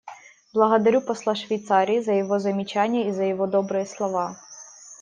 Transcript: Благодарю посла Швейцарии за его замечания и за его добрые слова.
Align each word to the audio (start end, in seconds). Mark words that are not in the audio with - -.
Благодарю 0.51 0.99
посла 1.01 1.35
Швейцарии 1.35 1.99
за 2.01 2.13
его 2.13 2.39
замечания 2.39 3.07
и 3.07 3.11
за 3.11 3.21
его 3.25 3.45
добрые 3.45 3.85
слова. 3.85 4.35